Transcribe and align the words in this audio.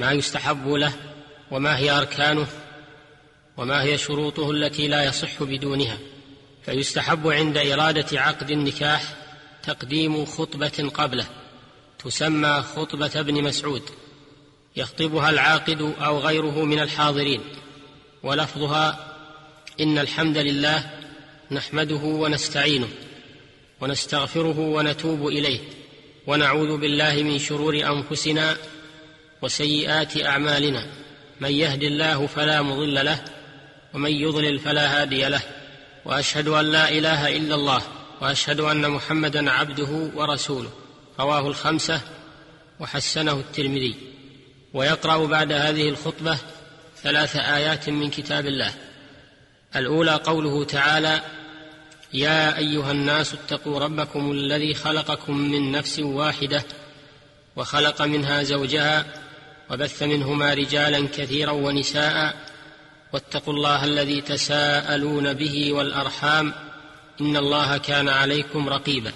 ما 0.00 0.12
يستحب 0.12 0.68
له 0.68 0.92
وما 1.50 1.78
هي 1.78 1.90
أركانه 1.90 2.46
وما 3.56 3.82
هي 3.82 3.98
شروطه 3.98 4.50
التي 4.50 4.88
لا 4.88 5.04
يصح 5.04 5.42
بدونها 5.42 5.98
فيستحب 6.64 7.28
عند 7.28 7.56
إرادة 7.56 8.20
عقد 8.20 8.50
النكاح 8.50 9.14
تقديم 9.62 10.24
خطبة 10.24 10.90
قبله 10.94 11.26
تسمى 11.98 12.64
خطبة 12.76 13.10
ابن 13.14 13.42
مسعود 13.42 13.82
يخطبها 14.76 15.30
العاقد 15.30 15.94
أو 16.00 16.18
غيره 16.18 16.64
من 16.64 16.78
الحاضرين 16.78 17.40
ولفظها 18.22 19.14
إن 19.80 19.98
الحمد 19.98 20.36
لله 20.36 20.90
نحمده 21.50 22.00
ونستعينه 22.04 22.88
ونستغفره 23.80 24.58
ونتوب 24.58 25.28
إليه 25.28 25.60
ونعوذ 26.26 26.76
بالله 26.76 27.22
من 27.22 27.38
شرور 27.38 27.74
أنفسنا 27.74 28.56
وسيئات 29.42 30.24
أعمالنا. 30.24 30.86
من 31.40 31.52
يهد 31.52 31.82
الله 31.82 32.26
فلا 32.26 32.62
مضل 32.62 33.04
له 33.04 33.24
ومن 33.94 34.10
يضلل 34.10 34.58
فلا 34.58 35.00
هادي 35.00 35.24
له. 35.24 35.42
وأشهد 36.04 36.48
أن 36.48 36.64
لا 36.64 36.88
إله 36.88 37.36
إلا 37.36 37.54
الله 37.54 37.82
وأشهد 38.20 38.60
أن 38.60 38.90
محمدا 38.90 39.50
عبده 39.50 40.10
ورسوله. 40.14 40.70
رواه 41.20 41.48
الخمسة 41.48 42.00
وحسنه 42.80 43.32
الترمذي. 43.32 43.94
ويقرأ 44.74 45.26
بعد 45.26 45.52
هذه 45.52 45.88
الخطبة 45.88 46.38
ثلاث 47.02 47.36
آيات 47.36 47.88
من 47.88 48.10
كتاب 48.10 48.46
الله. 48.46 48.74
الأولى 49.76 50.14
قوله 50.14 50.64
تعالى 50.64 51.20
يا 52.12 52.58
أيها 52.58 52.90
الناس 52.92 53.34
اتقوا 53.34 53.78
ربكم 53.80 54.32
الذي 54.32 54.74
خلقكم 54.74 55.36
من 55.36 55.72
نفس 55.72 55.98
واحدة 55.98 56.64
وخلق 57.56 58.02
منها 58.02 58.42
زوجها 58.42 59.06
وبث 59.70 60.02
منهما 60.02 60.54
رجالا 60.54 61.08
كثيرا 61.08 61.50
ونساء 61.50 62.36
واتقوا 63.12 63.54
الله 63.54 63.84
الذي 63.84 64.20
تساءلون 64.20 65.32
به 65.32 65.72
والأرحام 65.72 66.52
إن 67.20 67.36
الله 67.36 67.78
كان 67.78 68.08
عليكم 68.08 68.68
رقيبا. 68.68 69.12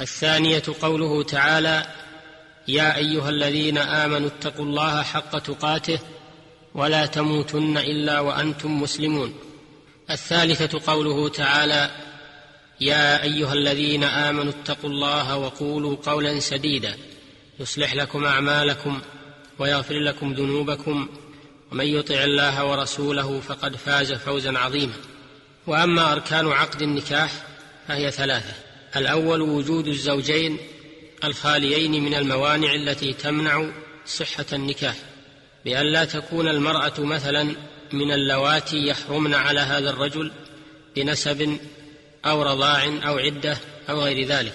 الثانية 0.00 0.62
قوله 0.82 1.22
تعالى 1.22 1.86
يا 2.68 2.96
أيها 2.96 3.28
الذين 3.28 3.78
آمنوا 3.78 4.28
اتقوا 4.28 4.64
الله 4.64 5.02
حق 5.02 5.38
تقاته 5.38 5.98
ولا 6.74 7.06
تموتن 7.06 7.78
إلا 7.78 8.20
وأنتم 8.20 8.82
مسلمون. 8.82 9.34
الثالثة 10.10 10.92
قوله 10.92 11.28
تعالى 11.28 11.90
يا 12.80 13.22
أيها 13.22 13.52
الذين 13.52 14.04
آمنوا 14.04 14.52
اتقوا 14.52 14.90
الله 14.90 15.36
وقولوا 15.36 15.96
قولا 16.06 16.40
سديدا 16.40 16.96
يصلح 17.60 17.94
لكم 17.94 18.24
أعمالكم 18.24 19.00
ويغفر 19.58 19.94
لكم 19.94 20.32
ذنوبكم 20.32 21.08
ومن 21.72 21.86
يطع 21.86 22.24
الله 22.24 22.64
ورسوله 22.64 23.40
فقد 23.40 23.76
فاز 23.76 24.12
فوزا 24.12 24.58
عظيما. 24.58 24.92
وأما 25.66 26.12
أركان 26.12 26.48
عقد 26.48 26.82
النكاح 26.82 27.32
فهي 27.88 28.10
ثلاثة 28.10 28.52
الأول 28.96 29.40
وجود 29.40 29.86
الزوجين 29.86 30.58
الخاليين 31.24 32.04
من 32.04 32.14
الموانع 32.14 32.74
التي 32.74 33.12
تمنع 33.12 33.66
صحة 34.06 34.46
النكاح 34.52 34.96
بأن 35.64 35.86
لا 35.86 36.04
تكون 36.04 36.48
المرأة 36.48 36.92
مثلا 36.98 37.54
من 37.92 38.12
اللواتي 38.12 38.86
يحرمن 38.86 39.34
على 39.34 39.60
هذا 39.60 39.90
الرجل 39.90 40.32
بنسب 40.96 41.58
أو 42.24 42.42
رضاع 42.42 42.84
أو 42.84 43.18
عدة 43.18 43.58
أو 43.90 44.00
غير 44.00 44.26
ذلك. 44.26 44.54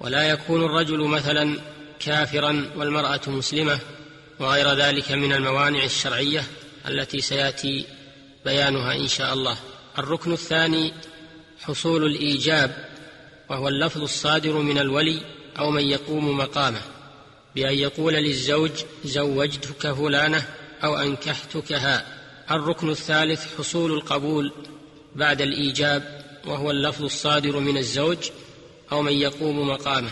ولا 0.00 0.28
يكون 0.28 0.64
الرجل 0.64 0.98
مثلا 0.98 1.58
كافرا 2.00 2.70
والمرأة 2.76 3.20
مسلمة 3.26 3.78
وغير 4.44 4.74
ذلك 4.74 5.12
من 5.12 5.32
الموانع 5.32 5.84
الشرعية 5.84 6.44
التي 6.88 7.20
سيأتي 7.20 7.84
بيانها 8.44 8.94
إن 8.94 9.08
شاء 9.08 9.34
الله. 9.34 9.56
الركن 9.98 10.32
الثاني 10.32 10.92
حصول 11.60 12.06
الإيجاب 12.06 12.88
وهو 13.50 13.68
اللفظ 13.68 14.02
الصادر 14.02 14.52
من 14.52 14.78
الولي 14.78 15.20
أو 15.58 15.70
من 15.70 15.82
يقوم 15.82 16.36
مقامه 16.36 16.80
بأن 17.54 17.74
يقول 17.74 18.14
للزوج 18.14 18.70
زوجتك 19.04 19.92
فلانة 19.92 20.46
أو 20.84 20.96
أنكحتكها. 20.96 22.06
الركن 22.50 22.90
الثالث 22.90 23.58
حصول 23.58 23.92
القبول 23.92 24.52
بعد 25.14 25.40
الإيجاب 25.40 26.24
وهو 26.46 26.70
اللفظ 26.70 27.04
الصادر 27.04 27.58
من 27.58 27.76
الزوج 27.76 28.30
أو 28.92 29.02
من 29.02 29.12
يقوم 29.12 29.68
مقامه 29.68 30.10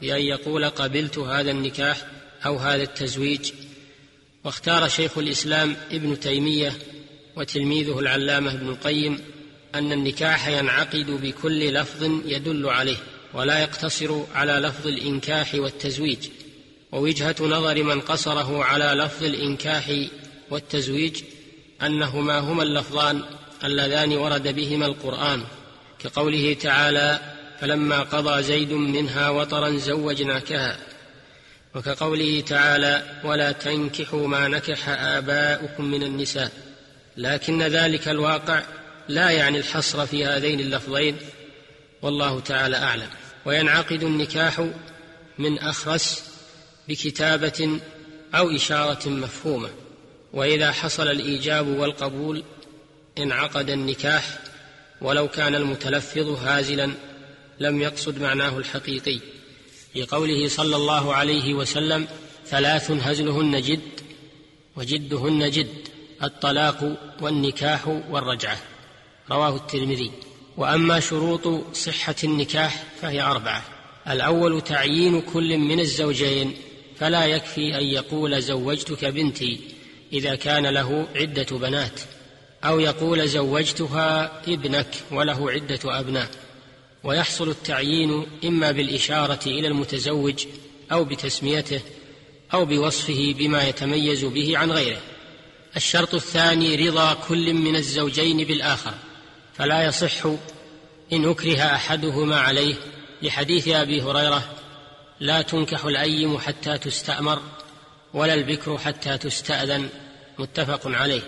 بأن 0.00 0.22
يقول 0.22 0.64
قبلت 0.64 1.18
هذا 1.18 1.50
النكاح 1.50 2.06
أو 2.46 2.56
هذا 2.56 2.82
التزويج 2.82 3.52
واختار 4.46 4.88
شيخ 4.88 5.18
الإسلام 5.18 5.76
ابن 5.90 6.20
تيمية 6.20 6.72
وتلميذه 7.36 7.98
العلامة 7.98 8.52
ابن 8.52 8.68
القيم 8.68 9.20
أن 9.74 9.92
النكاح 9.92 10.48
ينعقد 10.48 11.10
بكل 11.10 11.74
لفظ 11.74 12.02
يدل 12.26 12.68
عليه 12.68 12.96
ولا 13.34 13.58
يقتصر 13.58 14.22
على 14.34 14.52
لفظ 14.52 14.86
الإنكاح 14.86 15.54
والتزويج 15.54 16.28
ووجهة 16.92 17.36
نظر 17.40 17.82
من 17.82 18.00
قصره 18.00 18.64
على 18.64 18.84
لفظ 18.84 19.24
الإنكاح 19.24 19.92
والتزويج 20.50 21.22
أنهما 21.82 22.38
هما 22.38 22.62
اللفظان 22.62 23.22
اللذان 23.64 24.16
ورد 24.16 24.48
بهما 24.48 24.86
القرآن 24.86 25.42
كقوله 25.98 26.56
تعالى 26.60 27.20
فلما 27.60 28.02
قضى 28.02 28.42
زيد 28.42 28.72
منها 28.72 29.30
وطرا 29.30 29.70
زوجناكها 29.70 30.78
وكقوله 31.76 32.40
تعالى 32.40 33.02
ولا 33.24 33.52
تنكحوا 33.52 34.28
ما 34.28 34.48
نكح 34.48 34.88
آباؤكم 34.88 35.84
من 35.84 36.02
النساء 36.02 36.50
لكن 37.16 37.62
ذلك 37.62 38.08
الواقع 38.08 38.62
لا 39.08 39.30
يعني 39.30 39.58
الحصر 39.58 40.06
في 40.06 40.24
هذين 40.24 40.60
اللفظين 40.60 41.16
والله 42.02 42.40
تعالى 42.40 42.76
أعلم. 42.76 43.08
وينعقد 43.44 44.02
النكاح 44.02 44.66
من 45.38 45.58
أخرس 45.58 46.24
بكتابة 46.88 47.80
أو 48.34 48.50
إشارة 48.50 49.08
مفهومة. 49.08 49.70
وإذا 50.32 50.72
حصل 50.72 51.08
الإيجاب 51.08 51.66
والقبول 51.66 52.44
انعقد 53.18 53.70
النكاح 53.70 54.38
ولو 55.00 55.28
كان 55.28 55.54
المتلفظ 55.54 56.28
هازلا 56.44 56.92
لم 57.60 57.82
يقصد 57.82 58.20
معناه 58.20 58.58
الحقيقي. 58.58 59.20
في 59.96 60.02
قوله 60.02 60.48
صلى 60.48 60.76
الله 60.76 61.14
عليه 61.14 61.54
وسلم 61.54 62.06
ثلاث 62.46 62.90
هزلهن 62.90 63.62
جد 63.62 63.80
وجدهن 64.76 65.50
جد 65.50 65.88
الطلاق 66.22 66.96
والنكاح 67.20 67.88
والرجعة. 68.10 68.58
رواه 69.30 69.56
الترمذي. 69.56 70.10
وأما 70.56 71.00
شروط 71.00 71.74
صحة 71.74 72.14
النكاح 72.24 72.84
فهي 73.00 73.22
أربعة. 73.22 73.62
الأول 74.08 74.60
تعيين 74.60 75.20
كل 75.20 75.58
من 75.58 75.80
الزوجين 75.80 76.54
فلا 76.96 77.26
يكفي 77.26 77.78
أن 77.78 77.84
يقول 77.84 78.42
زوجتك 78.42 79.04
بنتي 79.04 79.60
إذا 80.12 80.34
كان 80.34 80.66
له 80.66 81.06
عدة 81.14 81.58
بنات 81.58 82.00
أو 82.64 82.80
يقول 82.80 83.28
زوجتها 83.28 84.40
ابنك 84.48 84.94
وله 85.10 85.50
عدة 85.50 85.80
أبناء. 85.84 86.30
ويحصل 87.06 87.48
التعيين 87.48 88.26
إما 88.44 88.70
بالإشارة 88.70 89.40
إلى 89.46 89.68
المتزوج 89.68 90.46
أو 90.92 91.04
بتسميته 91.04 91.80
أو 92.54 92.64
بوصفه 92.64 93.34
بما 93.38 93.68
يتميز 93.68 94.24
به 94.24 94.58
عن 94.58 94.72
غيره. 94.72 95.00
الشرط 95.76 96.14
الثاني 96.14 96.88
رضا 96.88 97.14
كل 97.28 97.54
من 97.54 97.76
الزوجين 97.76 98.36
بالآخر 98.36 98.94
فلا 99.54 99.84
يصح 99.84 100.26
إن 101.12 101.28
أكره 101.28 101.58
أحدهما 101.58 102.40
عليه. 102.40 102.74
لحديث 103.22 103.68
أبي 103.68 104.02
هريرة 104.02 104.42
لا 105.20 105.42
تنكح 105.42 105.84
الايم 105.84 106.38
حتى 106.38 106.78
تستأمر 106.78 107.42
ولا 108.14 108.34
البكر 108.34 108.78
حتى 108.78 109.18
تستأذن. 109.18 109.88
متفق 110.38 110.80
عليه. 110.84 111.22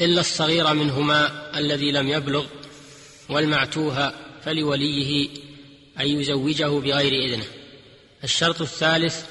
إلا 0.00 0.20
الصغير 0.20 0.74
منهما 0.74 1.50
الذي 1.58 1.92
لم 1.92 2.08
يبلغ 2.08 2.44
والمعتوه 3.28 4.23
فلوليه 4.44 5.28
أن 6.00 6.06
يزوجه 6.06 6.68
بغير 6.68 7.12
إذنه. 7.12 7.44
الشرط 8.24 8.60
الثالث 8.60 9.24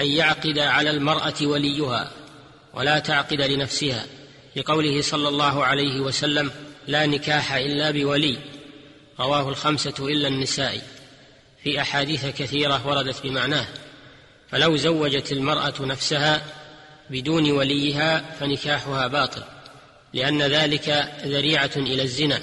أن 0.00 0.06
يعقد 0.06 0.58
على 0.58 0.90
المرأة 0.90 1.34
وليها 1.42 2.12
ولا 2.74 2.98
تعقد 2.98 3.40
لنفسها 3.40 4.06
لقوله 4.56 5.02
صلى 5.02 5.28
الله 5.28 5.64
عليه 5.64 6.00
وسلم 6.00 6.50
لا 6.86 7.06
نكاح 7.06 7.52
إلا 7.52 7.90
بولي 7.90 8.38
رواه 9.20 9.48
الخمسة 9.48 9.94
إلا 10.00 10.28
النسائي 10.28 10.80
في 11.64 11.80
أحاديث 11.80 12.26
كثيرة 12.26 12.86
وردت 12.86 13.22
بمعناه. 13.22 13.66
فلو 14.50 14.76
زوجت 14.76 15.32
المرأة 15.32 15.74
نفسها 15.80 16.42
بدون 17.10 17.50
وليها 17.50 18.36
فنكاحها 18.40 19.06
باطل 19.06 19.42
لأن 20.14 20.42
ذلك 20.42 21.12
ذريعة 21.24 21.70
إلى 21.76 22.02
الزنا. 22.02 22.40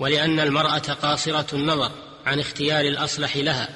ولأن 0.00 0.40
المرأة 0.40 0.78
قاصرة 0.78 1.46
النظر 1.52 1.90
عن 2.26 2.40
اختيار 2.40 2.84
الأصلح 2.84 3.36
لها. 3.36 3.68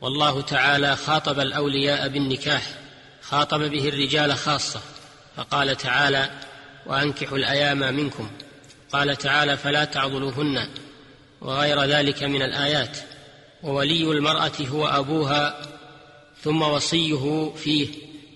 والله 0.00 0.40
تعالى 0.40 0.96
خاطب 0.96 1.40
الأولياء 1.40 2.08
بالنكاح 2.08 2.62
خاطب 3.22 3.60
به 3.60 3.88
الرجال 3.88 4.34
خاصة 4.34 4.80
فقال 5.36 5.76
تعالى 5.76 6.30
وأنكحوا 6.86 7.38
الأيام 7.38 7.94
منكم 7.94 8.30
قال 8.92 9.16
تعالى 9.16 9.56
فلا 9.56 9.84
تعضلوهن 9.84 10.68
وغير 11.40 11.82
ذلك 11.84 12.22
من 12.22 12.42
الآيات 12.42 12.98
وولي 13.62 14.02
المرأة 14.02 14.52
هو 14.60 14.86
أبوها 14.86 15.62
ثم 16.42 16.62
وصيه 16.62 17.52
فيه 17.56 17.88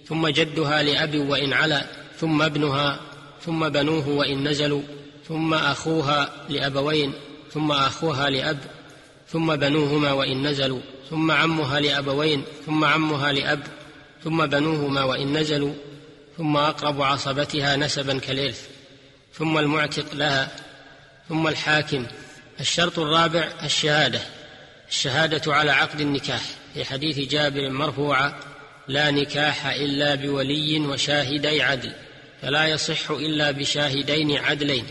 ثم 0.08 0.28
جدها 0.28 0.82
لأب 0.82 1.14
وإن 1.14 1.52
علا 1.52 1.86
ثم 2.20 2.42
ابنها 2.42 3.00
ثم 3.46 3.68
بنوه 3.68 4.08
وإن 4.08 4.48
نزلوا 4.48 4.82
ثم 5.28 5.54
أخوها 5.54 6.32
لأبوين 6.48 7.12
ثم 7.52 7.72
أخوها 7.72 8.30
لأب 8.30 8.58
ثم 9.28 9.56
بنوهما 9.56 10.12
وإن 10.12 10.46
نزلوا 10.46 10.80
ثم 11.10 11.30
عمها 11.30 11.80
لأبوين 11.80 12.44
ثم 12.66 12.84
عمها 12.84 13.32
لأب 13.32 13.62
ثم 14.24 14.46
بنوهما 14.46 15.02
وإن 15.02 15.36
نزلوا 15.36 15.74
ثم 16.36 16.56
أقرب 16.56 17.02
عصبتها 17.02 17.76
نسبا 17.76 18.18
كالإرث 18.18 18.68
ثم 19.34 19.58
المعتق 19.58 20.14
لها 20.14 20.48
ثم 21.28 21.48
الحاكم. 21.48 22.06
الشرط 22.60 22.98
الرابع 22.98 23.48
الشهادة 23.62 24.20
الشهادة 24.88 25.54
على 25.54 25.70
عقد 25.70 26.00
النكاح. 26.00 26.42
في 26.74 26.84
حديث 26.84 27.18
جابر 27.18 27.70
مرفوعا 27.70 28.34
لا 28.88 29.10
نكاح 29.10 29.66
إلا 29.66 30.14
بولي 30.14 30.78
وشاهدي 30.78 31.62
عدل 31.62 31.92
فلا 32.42 32.66
يصح 32.66 33.10
إلا 33.10 33.50
بشاهدين 33.50 34.36
عدلين. 34.36 34.86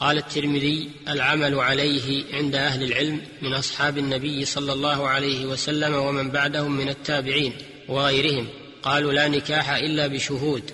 قال 0.00 0.18
الترمذي 0.18 0.90
العمل 1.08 1.60
عليه 1.60 2.24
عند 2.32 2.54
أهل 2.54 2.82
العلم 2.82 3.20
من 3.42 3.54
أصحاب 3.54 3.98
النبي 3.98 4.44
صلى 4.44 4.72
الله 4.72 5.08
عليه 5.08 5.46
وسلم 5.46 5.94
ومن 5.94 6.30
بعدهم 6.30 6.76
من 6.76 6.88
التابعين 6.88 7.52
وغيرهم. 7.88 8.46
قالوا 8.82 9.12
لا 9.12 9.28
نكاح 9.28 9.70
إلا 9.70 10.06
بشهود 10.06 10.70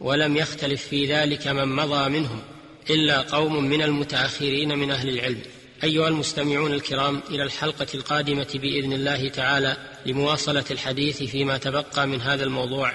ولم 0.00 0.36
يختلف 0.36 0.82
في 0.82 1.06
ذلك 1.06 1.46
من 1.46 1.68
مضى 1.68 2.08
منهم 2.08 2.42
إلا 2.90 3.20
قوم 3.20 3.64
من 3.64 3.82
المتأخرين 3.82 4.78
من 4.78 4.90
أهل 4.90 5.08
العلم. 5.08 5.40
أيها 5.84 6.08
المستمعون 6.08 6.72
الكرام 6.72 7.20
إلى 7.30 7.42
الحلقة 7.42 7.86
القادمة 7.94 8.48
بإذن 8.54 8.92
الله 8.92 9.28
تعالى 9.28 9.76
لمواصلة 10.06 10.64
الحديث 10.70 11.22
فيما 11.22 11.58
تبقى 11.58 12.06
من 12.06 12.20
هذا 12.20 12.44
الموضوع. 12.44 12.92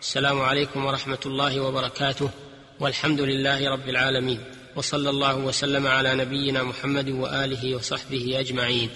السلام 0.00 0.40
عليكم 0.40 0.84
ورحمة 0.84 1.20
الله 1.26 1.60
وبركاته 1.60 2.30
والحمد 2.80 3.20
لله 3.20 3.70
رب 3.70 3.88
العالمين. 3.88 4.40
وصلى 4.76 5.10
الله 5.10 5.36
وسلم 5.36 5.86
على 5.86 6.14
نبينا 6.14 6.62
محمد 6.62 7.08
وآله 7.08 7.74
وصحبه 7.76 8.40
أجمعين. 8.40 8.90